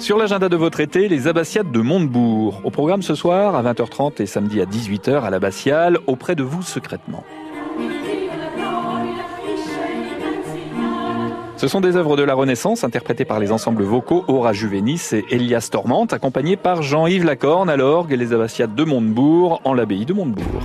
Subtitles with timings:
[0.00, 2.62] Sur l'agenda de votre été, les abbatiades de Montebourg.
[2.64, 6.62] Au programme ce soir à 20h30 et samedi à 18h à l'abbatiale, auprès de vous
[6.62, 7.22] secrètement.
[11.58, 15.26] Ce sont des œuvres de la Renaissance interprétées par les ensembles vocaux Aura Juvenis et
[15.28, 20.06] Elias Tormente, accompagnés par Jean-Yves Lacorne à l'orgue et les abbatiades de Montebourg en l'abbaye
[20.06, 20.62] de Montebourg.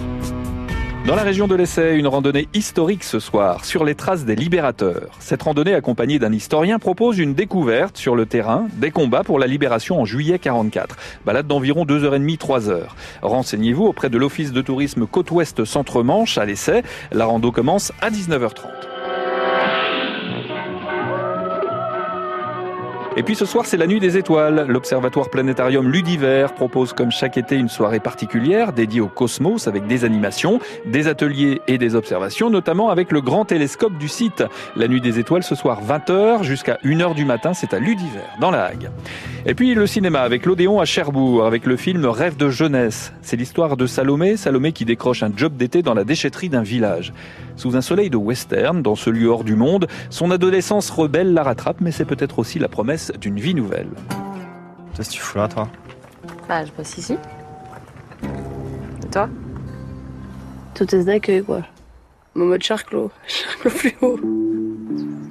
[1.07, 5.11] Dans la région de l'Essai, une randonnée historique ce soir sur les traces des libérateurs.
[5.19, 9.45] Cette randonnée accompagnée d'un historien propose une découverte sur le terrain des combats pour la
[9.45, 10.95] libération en juillet 44.
[11.23, 12.79] Balade d'environ 2h30, 3h.
[13.21, 16.81] Renseignez-vous auprès de l'Office de tourisme Côte-Ouest Centre-Manche à l'Essai.
[17.11, 18.94] La rando commence à 19h30.
[23.17, 24.65] Et puis ce soir, c'est la nuit des étoiles.
[24.67, 30.03] L'Observatoire Planétarium Ludiver propose comme chaque été une soirée particulière dédiée au cosmos avec des
[30.03, 34.43] animations, des ateliers et des observations, notamment avec le grand télescope du site.
[34.75, 38.51] La nuit des étoiles ce soir 20h jusqu'à 1h du matin, c'est à Ludiver, dans
[38.51, 38.89] la Hague.
[39.47, 43.13] Et puis le cinéma avec l'Odéon à Cherbourg, avec le film Rêve de jeunesse.
[43.21, 47.13] C'est l'histoire de Salomé, Salomé qui décroche un job d'été dans la déchetterie d'un village.
[47.55, 51.43] Sous un soleil de western, dans ce lieu hors du monde, son adolescence rebelle la
[51.43, 53.89] rattrape, mais c'est peut-être aussi la promesse d'une vie nouvelle.
[54.95, 55.69] Qu'est-ce que tu fous là, toi
[56.49, 57.15] Bah, je bosse ici.
[58.23, 59.29] Et toi
[60.73, 61.61] Tout est d'accueil, quoi.
[62.33, 64.19] Mon mode charclos, charclos plus haut.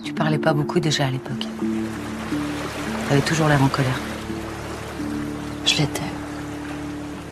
[0.04, 1.46] Tu parlais pas beaucoup déjà à l'époque.
[3.08, 4.00] T'avais toujours l'air en colère.
[5.66, 6.02] Je l'étais.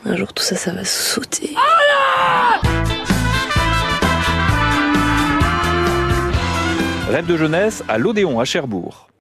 [0.04, 1.54] Un jour, tout ça, ça va sauter.
[7.08, 9.08] Rêve de jeunesse à l'Odéon à Cherbourg.